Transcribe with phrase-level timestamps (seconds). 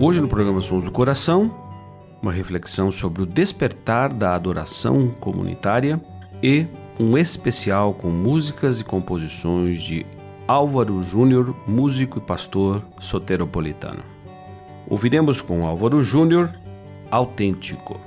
[0.00, 1.54] Hoje no programa Sons do Coração,
[2.20, 6.02] uma reflexão sobre o despertar da adoração comunitária
[6.42, 6.66] e
[6.98, 10.04] um especial com músicas e composições de
[10.48, 14.02] Álvaro Júnior, músico e pastor soteropolitano.
[14.88, 16.52] Ouviremos com Álvaro Júnior
[17.08, 18.00] Autêntico.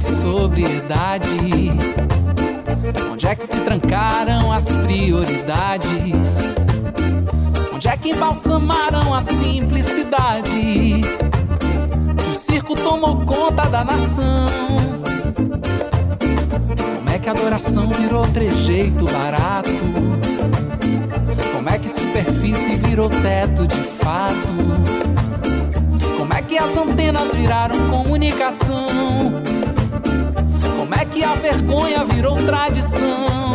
[0.00, 1.72] Sobriedade?
[3.12, 6.38] Onde é que se trancaram as prioridades?
[7.74, 11.00] Onde é que embalsamaram a simplicidade?
[12.30, 14.48] O circo tomou conta da nação.
[16.96, 19.70] Como é que a adoração virou trejeito barato?
[21.54, 24.58] Como é que superfície virou teto de fato?
[26.48, 29.47] que as antenas viraram comunicação?
[31.12, 33.52] Que a vergonha virou tradição?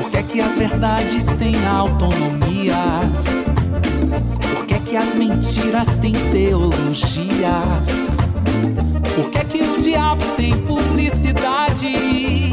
[0.00, 3.24] Por que é que as verdades têm autonomias?
[4.54, 8.10] Por que é que as mentiras têm teologias?
[9.14, 11.86] Por que é que o diabo tem publicidade?
[11.86, 12.52] E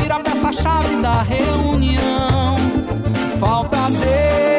[0.00, 2.56] vira peça-chave da reunião.
[3.38, 4.57] Falta Deus,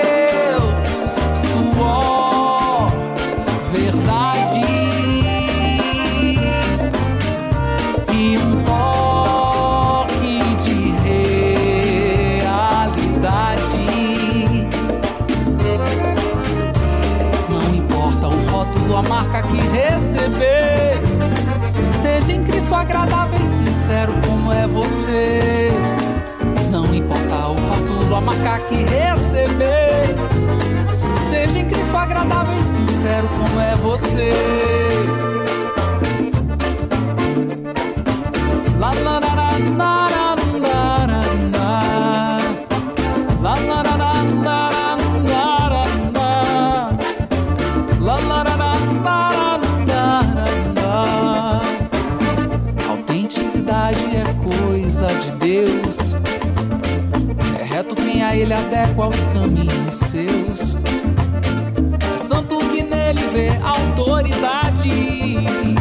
[28.68, 30.16] que receber.
[31.30, 34.34] Seja Cristo agradável e sincero como é você.
[64.00, 65.78] Autoridade e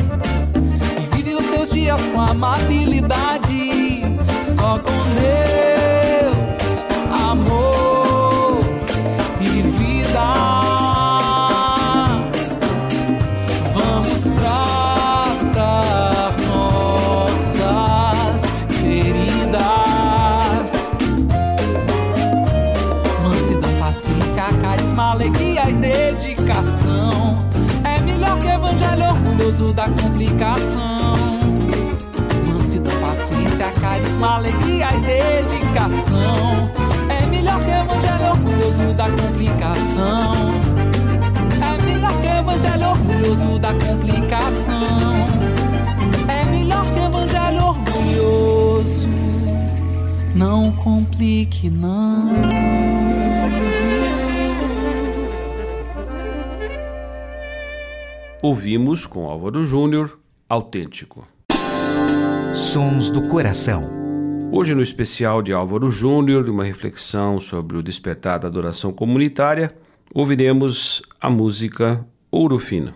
[1.14, 4.02] vive os seus dias com amabilidade.
[4.42, 4.90] Só com
[5.20, 5.57] Deus,
[29.58, 31.16] orgulhoso da complicação.
[32.46, 36.70] Mansidão, paciência, carisma, alegria e dedicação.
[37.08, 40.54] É melhor que evangelho orgulhoso da complicação.
[41.60, 45.26] É melhor que evangelho orgulhoso da complicação.
[46.28, 49.08] É melhor que evangelho orgulhoso
[50.34, 52.87] Não complique, não.
[58.40, 60.16] Ouvimos com Álvaro Júnior,
[60.48, 61.26] autêntico.
[62.54, 63.90] Sons do coração.
[64.52, 69.72] Hoje, no especial de Álvaro Júnior, uma reflexão sobre o despertar da adoração comunitária,
[70.14, 72.94] ouviremos a música Ouro Fino.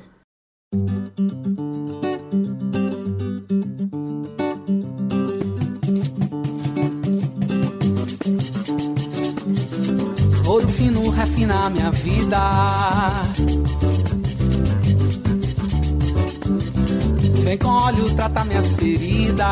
[10.47, 13.62] Ouro fino refina minha vida.
[17.53, 19.47] Vem com óleo, trata minhas feridas.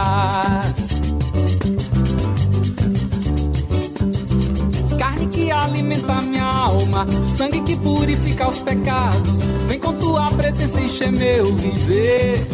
[4.98, 7.06] Carne que alimenta minha alma,
[7.36, 9.40] sangue que purifica os pecados.
[9.68, 12.46] Vem com tua presença encher meu viver.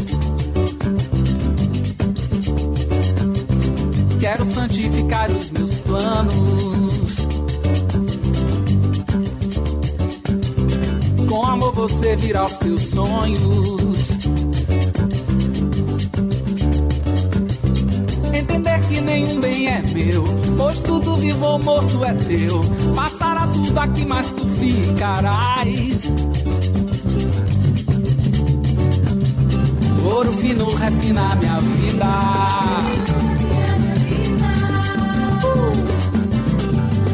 [4.18, 7.16] Quero santificar os meus planos.
[11.28, 13.95] Com amor você virá os teus sonhos.
[18.96, 20.24] Que nenhum bem é meu,
[20.56, 22.60] pois tudo vivo ou morto é teu.
[22.94, 26.14] Passará tudo aqui, mas tu ficarás.
[30.02, 32.06] Ouro fino refina minha vida.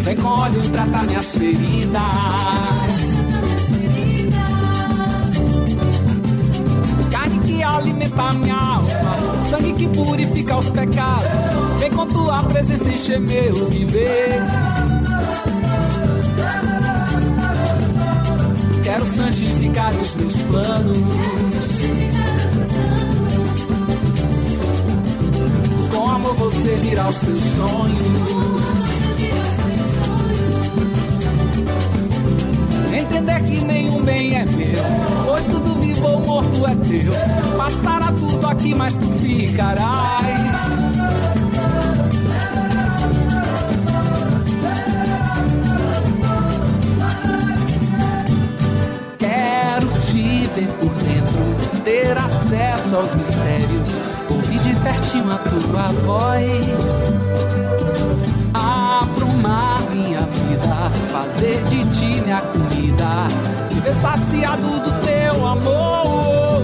[0.04, 2.02] Vem com óleo tratar minhas feridas.
[8.12, 11.78] Alimenta minha alma, sangue que purifica os pecados.
[11.78, 14.40] Vem com tua presença encher meu viver.
[18.84, 20.98] Quero santificar os meus planos.
[25.90, 28.41] Com amor você virá os teus sonhos.
[33.12, 34.82] Entender que nenhum bem é meu,
[35.26, 37.12] pois tudo vivo ou morto é teu.
[37.58, 40.22] Passará tudo aqui, mas tu ficarás.
[49.18, 53.90] Quero te ver por dentro, ter acesso aos mistérios,
[54.30, 57.12] ouvir de pertinho a tua voz.
[58.54, 62.81] Aprumar minha vida, fazer de ti minha comida,
[63.70, 66.62] viver saciado do teu amor.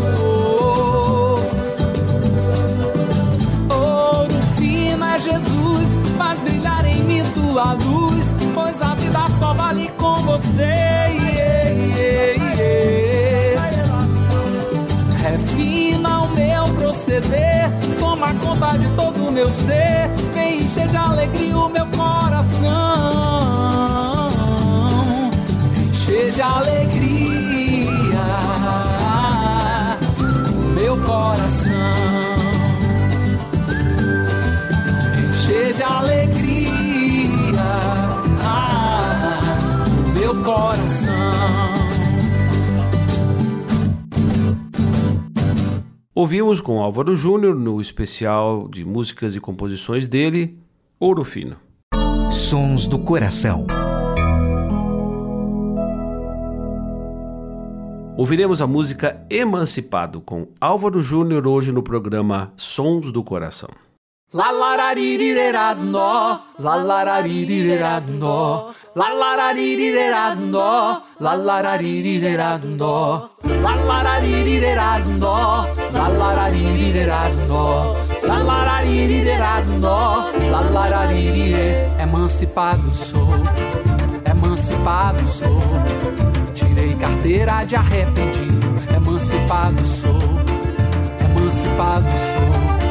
[3.70, 9.88] Ouro fino é Jesus, faz brilhar em mim tua luz, pois a vida só vale
[9.96, 10.98] com você.
[15.22, 21.56] Refina o meu proceder, toma conta de todo o meu ser, vem encher de alegria
[21.56, 23.37] o meu coração.
[26.38, 28.20] De alegria
[30.54, 31.72] o meu coração.
[35.28, 36.70] Encher de alegria
[40.04, 41.08] o meu coração.
[46.14, 50.56] Ouvimos com Álvaro Júnior no especial de músicas e composições dele,
[51.00, 51.56] Ouro Fino.
[52.30, 53.66] Sons do coração.
[58.18, 63.68] Ouviremos a música Emancipado com Álvaro Júnior hoje no programa Sons do Coração.
[82.02, 83.28] Emancipado sou,
[84.28, 86.27] emancipado sou,
[87.28, 90.18] carteira de arrependido, emancipado sou,
[91.22, 92.88] emancipado sou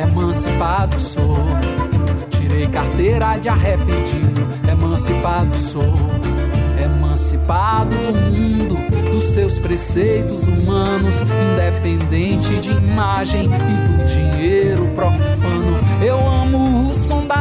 [0.00, 1.36] emancipado sou.
[2.30, 5.94] Tirei carteira de arrependido, emancipado sou.
[6.82, 8.76] Emancipado do mundo,
[9.12, 15.78] dos seus preceitos humanos, independente de imagem e do dinheiro profano.
[16.04, 16.77] Eu amo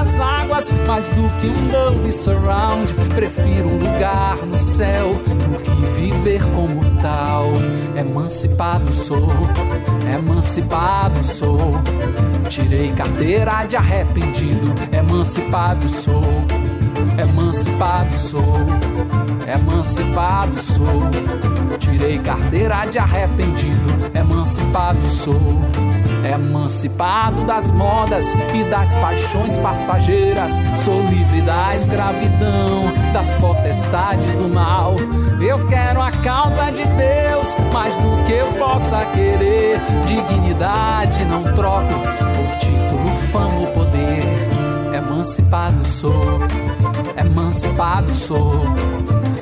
[0.07, 2.93] das águas mais do que um Dolby Surround.
[3.13, 7.49] Prefiro um lugar no céu do que viver como tal.
[7.95, 9.29] Emancipado sou,
[10.13, 11.73] emancipado sou.
[12.49, 16.23] Tirei carteira de arrependido, emancipado sou,
[17.21, 18.55] emancipado sou,
[19.53, 21.77] emancipado sou.
[21.79, 25.59] Tirei carteira de arrependido, emancipado sou,
[26.33, 34.95] Emancipado das modas e das paixões passageiras, sou livre da escravidão, das potestades do mal.
[35.39, 39.79] Eu quero a causa de Deus mais do que eu possa querer.
[40.05, 44.23] Dignidade não troco por título, fama ou poder.
[44.93, 46.39] Emancipado sou,
[47.17, 48.65] emancipado sou.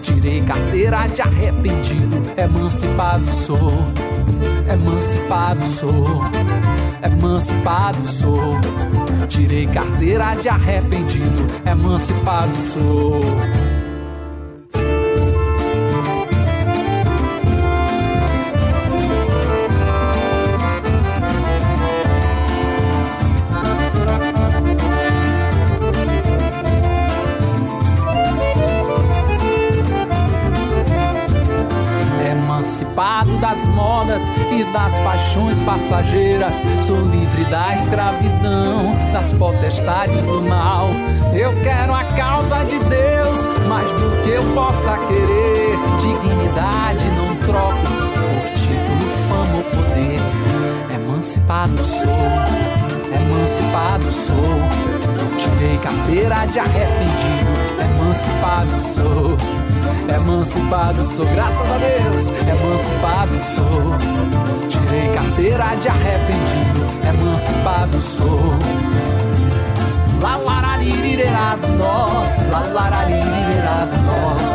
[0.01, 3.74] Tirei carteira de arrependido, emancipado sou,
[4.72, 6.22] emancipado sou,
[7.06, 8.60] emancipado sou.
[9.28, 13.22] Tirei carteira de arrependido, emancipado sou.
[34.52, 36.62] E das paixões passageiras.
[36.82, 40.90] Sou livre da escravidão, das potestades do mal.
[41.34, 45.78] Eu quero a causa de Deus mais do que eu possa querer.
[46.00, 50.22] Dignidade não troco por título, fama ou poder.
[50.96, 52.10] Emancipado sou,
[53.14, 54.95] emancipado sou.
[55.38, 57.51] Tirei carteira de arrependido,
[57.84, 59.38] emancipado sou.
[60.13, 64.68] Emancipado sou, graças a Deus, emancipado sou.
[64.70, 68.58] Tirei carteira de arrependido, emancipado sou.
[70.22, 74.55] La lararirirerado nó, la lararirirerado nó,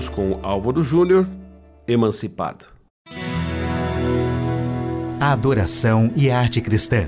[0.00, 1.28] Ouvimos com Álvaro Júnior,
[1.86, 2.64] Emancipado.
[5.20, 7.06] A adoração e a arte cristã.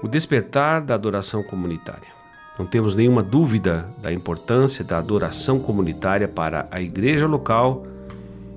[0.00, 2.08] O despertar da adoração comunitária.
[2.56, 7.86] Não temos nenhuma dúvida da importância da adoração comunitária para a igreja local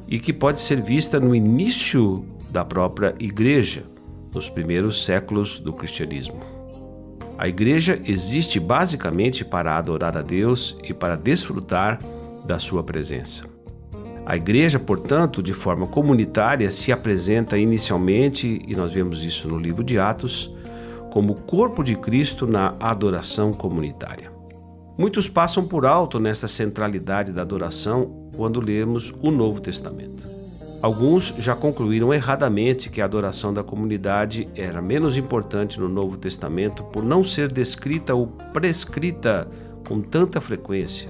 [0.07, 3.83] e que pode ser vista no início da própria igreja,
[4.31, 6.62] nos primeiros séculos do cristianismo.
[7.43, 11.99] A igreja existe basicamente para adorar a Deus e para desfrutar
[12.45, 13.43] da sua presença.
[14.25, 19.83] A igreja, portanto, de forma comunitária, se apresenta inicialmente, e nós vemos isso no livro
[19.83, 20.55] de Atos,
[21.11, 24.31] como corpo de Cristo na adoração comunitária.
[24.97, 30.32] Muitos passam por alto nessa centralidade da adoração quando lemos o Novo Testamento.
[30.83, 36.83] Alguns já concluíram erradamente que a adoração da comunidade era menos importante no Novo Testamento
[36.83, 39.47] por não ser descrita ou prescrita
[39.87, 41.09] com tanta frequência.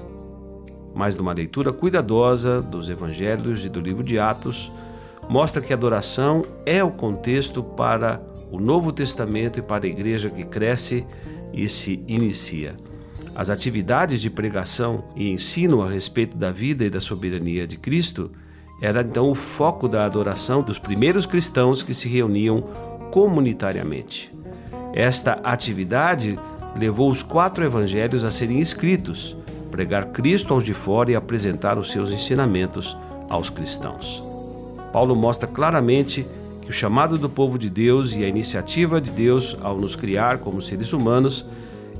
[0.93, 4.71] Mas numa leitura cuidadosa dos evangelhos e do livro de Atos,
[5.27, 10.29] mostra que a adoração é o contexto para o Novo Testamento e para a igreja
[10.29, 11.03] que cresce
[11.51, 12.75] e se inicia.
[13.35, 18.29] As atividades de pregação e ensino a respeito da vida e da soberania de Cristo
[18.81, 22.61] era então o foco da adoração dos primeiros cristãos que se reuniam
[23.11, 24.33] comunitariamente.
[24.93, 26.37] Esta atividade
[26.77, 29.37] levou os quatro evangelhos a serem escritos,
[29.71, 32.97] pregar Cristo aos de fora e apresentar os seus ensinamentos
[33.29, 34.23] aos cristãos.
[34.91, 36.25] Paulo mostra claramente
[36.61, 40.37] que o chamado do povo de Deus e a iniciativa de Deus ao nos criar
[40.37, 41.45] como seres humanos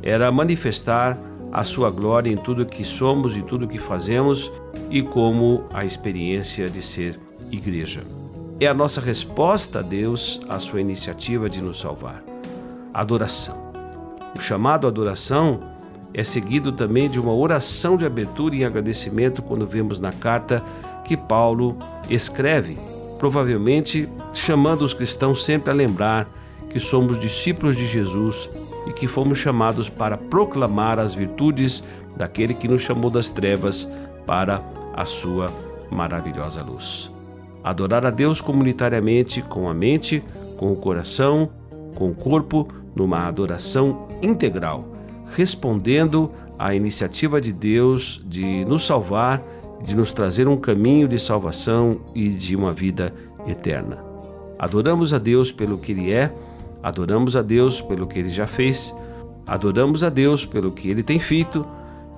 [0.02, 1.18] era manifestar
[1.54, 4.52] a sua glória em tudo que somos e tudo que fazemos
[4.90, 7.20] e como a experiência de ser
[7.52, 8.02] igreja.
[8.60, 12.24] É a nossa resposta a Deus à sua iniciativa de nos salvar.
[12.92, 13.72] Adoração.
[14.36, 15.60] O chamado adoração
[16.12, 20.64] é seguido também de uma oração de abertura e agradecimento quando vemos na carta
[21.06, 21.78] que Paulo
[22.10, 22.80] escreve,
[23.20, 26.28] provavelmente chamando os cristãos sempre a lembrar
[26.72, 28.50] que somos discípulos de Jesus
[28.88, 31.84] e que fomos chamados para proclamar as virtudes
[32.16, 33.90] daquele que nos chamou das trevas
[34.26, 34.62] para
[34.94, 35.48] a sua
[35.90, 37.12] maravilhosa luz.
[37.64, 40.24] Adorar a Deus comunitariamente, com a mente,
[40.58, 41.50] com o coração,
[41.96, 44.86] com o corpo, numa adoração integral,
[45.36, 49.42] respondendo à iniciativa de Deus de nos salvar,
[49.82, 53.14] de nos trazer um caminho de salvação e de uma vida
[53.48, 53.98] eterna.
[54.58, 56.34] Adoramos a Deus pelo que Ele é,
[56.84, 58.94] adoramos a Deus pelo que Ele já fez,
[59.48, 61.66] adoramos a Deus pelo que Ele tem feito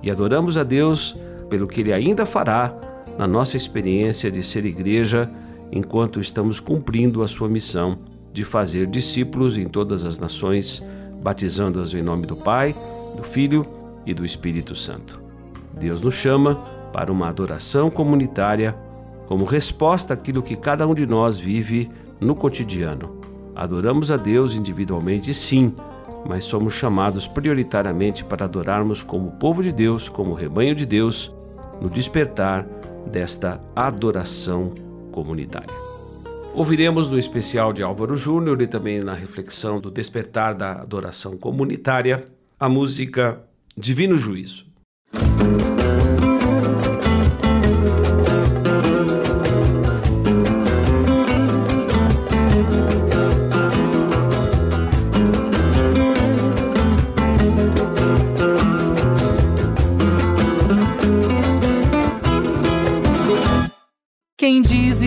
[0.02, 1.16] e adoramos a Deus
[1.48, 2.74] pelo que Ele ainda fará
[3.16, 5.30] na nossa experiência de ser igreja
[5.70, 7.98] enquanto estamos cumprindo a sua missão
[8.32, 10.82] de fazer discípulos em todas as nações,
[11.22, 12.74] batizando-os em nome do Pai,
[13.16, 13.64] do Filho
[14.04, 15.18] e do Espírito Santo.
[15.72, 16.54] Deus nos chama
[16.92, 18.76] para uma adoração comunitária
[19.26, 23.15] como resposta àquilo que cada um de nós vive no cotidiano.
[23.56, 25.74] Adoramos a Deus individualmente, sim,
[26.28, 31.34] mas somos chamados prioritariamente para adorarmos como povo de Deus, como rebanho de Deus,
[31.80, 32.66] no despertar
[33.10, 34.72] desta adoração
[35.10, 35.74] comunitária.
[36.54, 42.24] Ouviremos no especial de Álvaro Júnior e também na reflexão do despertar da adoração comunitária
[42.60, 43.40] a música
[43.76, 44.66] Divino Juízo.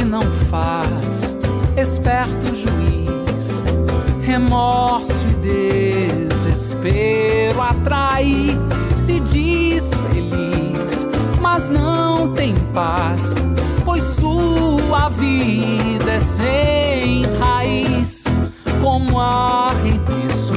[0.10, 1.38] Não faz,
[1.78, 3.63] esperto juiz,
[4.22, 5.13] remorso
[5.44, 8.58] e desespero atrai,
[8.96, 11.08] se diz feliz,
[11.39, 13.36] mas não tem paz,
[13.86, 18.24] pois sua vida é sem raiz,
[18.82, 20.54] como arremesso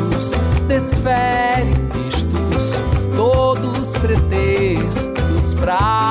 [0.67, 2.73] desfere textos,
[3.15, 6.02] todos pretextos pra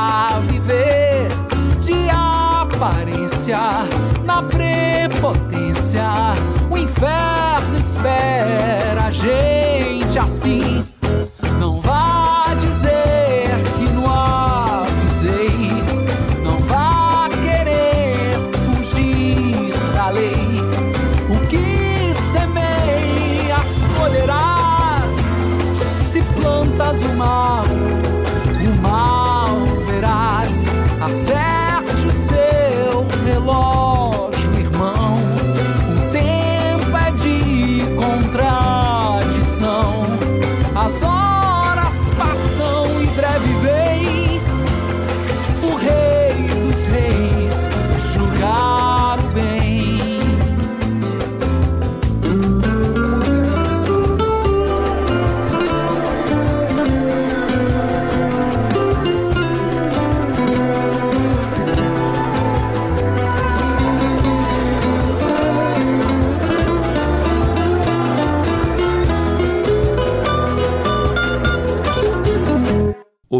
[7.01, 9.50] inferno espera a gente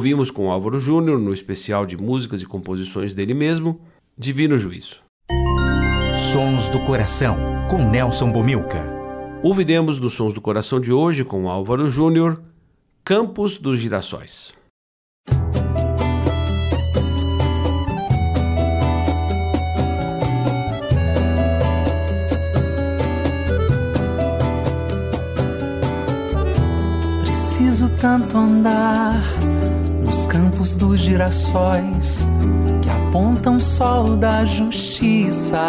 [0.02, 3.80] Ouvimos com Álvaro Júnior, no especial de músicas e composições dele mesmo,
[4.18, 5.04] Divino Juízo.
[6.32, 7.38] Sons do Coração,
[7.70, 8.84] com Nelson Bomilca.
[9.44, 12.42] Ouviremos dos Sons do Coração de hoje, com Álvaro Júnior,
[13.06, 14.56] Campos dos Girassóis.
[27.24, 29.22] Preciso tanto andar
[30.32, 32.26] campos dos girassóis
[32.82, 35.60] que apontam sol da justiça.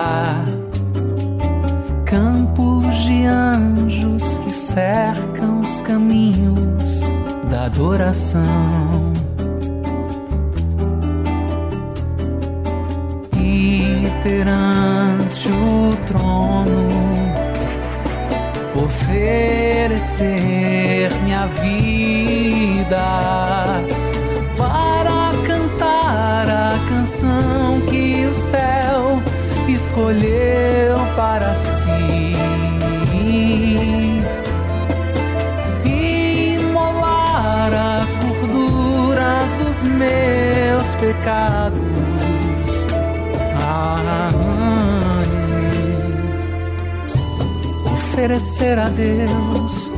[2.04, 7.00] Campos de anjos que cercam os caminhos
[7.50, 9.12] da adoração.
[13.36, 16.86] E perante o trono
[18.76, 20.30] oferecer
[21.24, 23.51] minha vida
[28.52, 29.22] céu
[29.66, 32.36] escolheu para si.
[36.54, 41.80] Imolar as gorduras dos meus pecados.
[47.94, 49.90] oferecer a Deus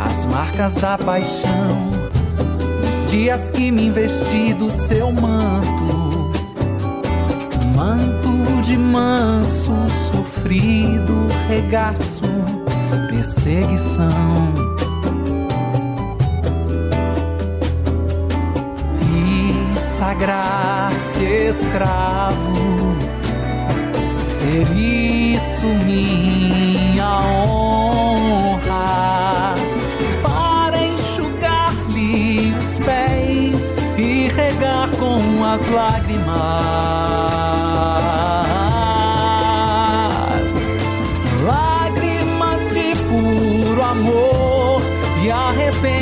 [0.00, 1.90] as marcas da paixão,
[2.88, 6.01] os dias que me investi do seu manto
[7.82, 9.74] manto de manso,
[10.12, 12.22] sofrido regaço,
[13.10, 14.54] perseguição.
[19.00, 22.96] E sagrar-se escravo,
[24.16, 28.74] ser isso minha honra,
[30.22, 37.11] para enxugar-lhe os pés e regar com as lágrimas
[43.92, 44.82] amor
[45.22, 45.92] e arrependimento.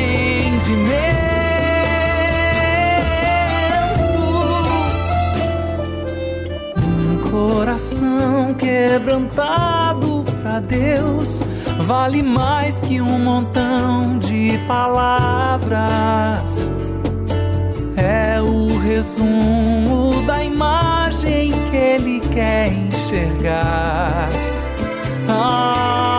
[6.79, 11.43] Um coração quebrantado pra a Deus
[11.81, 15.81] vale mais que um montão de palavras.
[17.97, 24.29] É o resumo da imagem que ele quer enxergar.
[25.29, 26.10] Ah,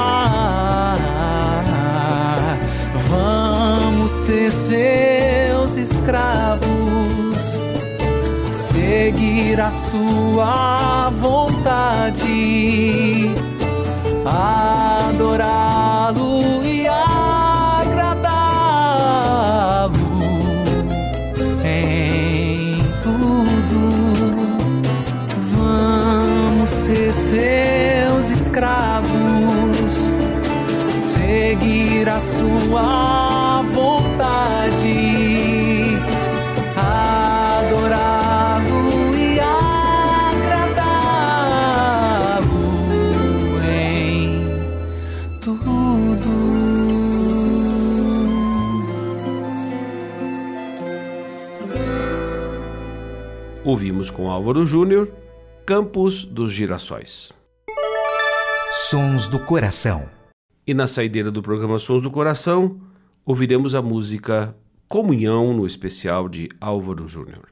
[4.32, 6.62] ser seus escravos,
[8.50, 12.32] seguir a sua vontade
[15.10, 18.22] adorá-lo e agradá-lo
[21.66, 23.92] em tudo.
[25.58, 29.10] Vamos ser seus escravos,
[30.88, 33.41] seguir a sua vontade.
[37.62, 40.82] Adorá-lo e agradá-lo
[43.64, 44.50] em
[45.40, 45.62] tudo.
[53.64, 55.10] Ouvimos com Álvaro Júnior,
[55.66, 57.32] Campos dos Girassóis.
[58.90, 60.10] Sons do Coração.
[60.66, 62.80] E na saideira do programa Sons do Coração,
[63.26, 64.56] ouviremos a música
[64.88, 67.51] Comunhão no especial de Álvaro Júnior.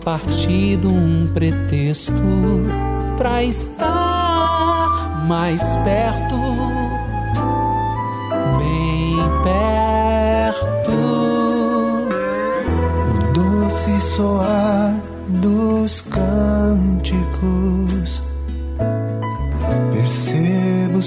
[0.00, 2.22] Pão repartido, um pretexto
[3.16, 6.36] pra estar mais perto,
[8.58, 10.90] bem perto.
[13.14, 14.94] O doce soar
[15.28, 17.20] dos cânticos.
[19.92, 21.02] Percebo o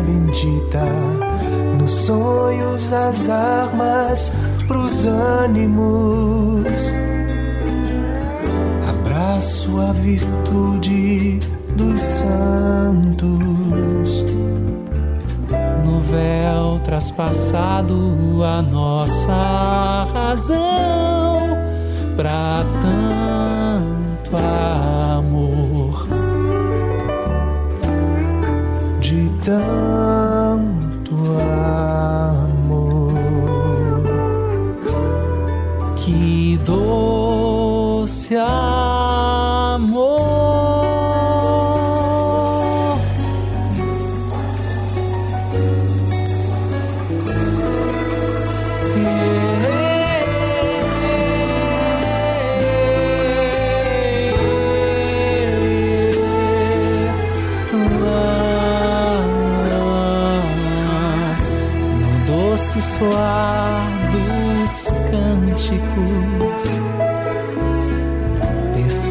[0.00, 0.84] bendita.
[1.78, 4.32] Nos sonhos, as armas
[4.66, 6.66] pros ânimos.
[8.88, 11.40] Abraço a virtude
[11.76, 13.10] dos santos.
[15.84, 21.56] No véu traspassado a nossa razão
[22.16, 23.59] pra tanto